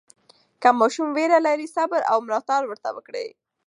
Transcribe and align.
که 0.61 0.69
ماشوم 0.79 1.07
ویره 1.15 1.39
لري، 1.47 1.67
صبر 1.75 2.01
او 2.11 2.17
ملاتړ 2.25 2.61
ورته 2.67 2.89
وکړئ. 2.93 3.27